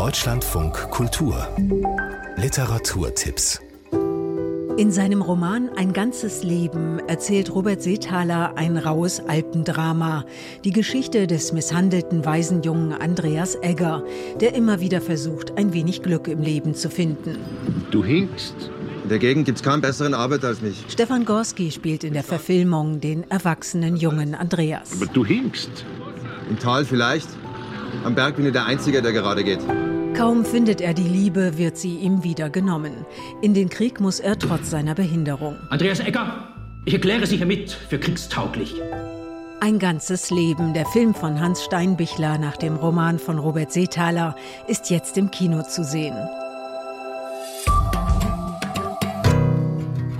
[0.00, 1.46] Deutschlandfunk Kultur
[2.36, 3.60] Literaturtipps
[4.78, 10.24] in seinem Roman Ein ganzes Leben erzählt Robert Seethaler ein raues Alpendrama.
[10.64, 14.02] Die Geschichte des misshandelten Waisenjungen Andreas Egger,
[14.40, 17.36] der immer wieder versucht, ein wenig Glück im Leben zu finden.
[17.90, 18.54] Du hinkst.
[19.02, 20.82] In der Gegend gibt es keinen besseren Arbeiter als mich.
[20.88, 24.92] Stefan Gorski spielt in der Verfilmung den erwachsenen jungen Andreas.
[24.94, 25.84] Aber du hinkst.
[26.48, 27.28] Im Tal vielleicht.
[28.04, 29.60] Am Berg bin ich der Einzige, der gerade geht.
[30.16, 33.06] Kaum findet er die Liebe, wird sie ihm wieder genommen.
[33.42, 35.56] In den Krieg muss er trotz seiner Behinderung.
[35.70, 36.48] Andreas Egger,
[36.84, 38.74] ich erkläre Sie hiermit für kriegstauglich.
[39.60, 44.34] Ein ganzes Leben, der Film von Hans Steinbichler nach dem Roman von Robert Seethaler,
[44.66, 46.16] ist jetzt im Kino zu sehen.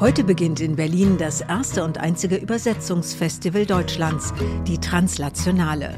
[0.00, 4.32] Heute beginnt in Berlin das erste und einzige Übersetzungsfestival Deutschlands,
[4.66, 5.94] die Translationale.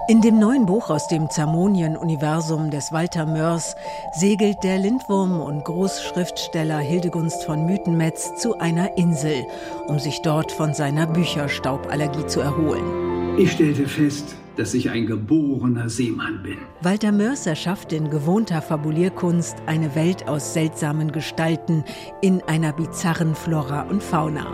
[0.10, 3.78] In dem neuen Buch aus dem Zamonien-Universum des Walter Mörs
[4.12, 9.46] segelt der Lindwurm und Großschriftsteller Hildegunst von Mythenmetz zu einer Insel,
[9.88, 13.38] um sich dort von seiner Bücherstauballergie zu erholen.
[13.38, 16.58] Ich stellte fest, dass ich ein geborener Seemann bin.
[16.82, 21.84] Walter Mörs erschafft in gewohnter Fabulierkunst eine Welt aus seltsamen Gestalten
[22.22, 24.46] in einer bizarren Flora und Fauna.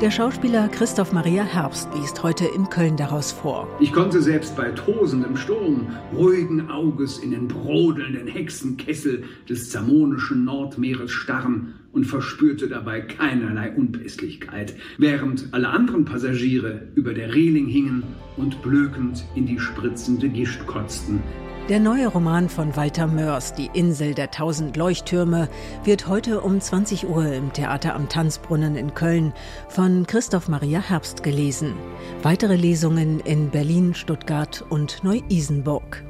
[0.00, 3.68] Der Schauspieler Christoph Maria Herbst liest heute in Köln daraus vor.
[3.80, 11.10] Ich konnte selbst bei tosendem Sturm ruhigen Auges in den brodelnden Hexenkessel des zamonischen Nordmeeres
[11.10, 18.02] starren und verspürte dabei keinerlei Unpässlichkeit, während alle anderen Passagiere über der Reling hingen
[18.36, 21.22] und blökend in die spritzende Gischt kotzten,
[21.70, 25.48] der neue Roman von Walter Mörs, Die Insel der tausend Leuchttürme,
[25.82, 29.32] wird heute um 20 Uhr im Theater am Tanzbrunnen in Köln
[29.68, 31.74] von Christoph Maria Herbst gelesen.
[32.22, 36.04] Weitere Lesungen in Berlin, Stuttgart und Neu-Isenburg.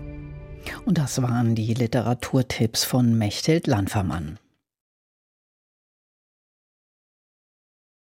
[0.85, 4.39] Und das waren die Literaturtipps von Mechthild Landfermann.